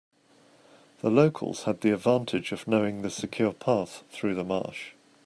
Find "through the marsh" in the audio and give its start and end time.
4.09-4.93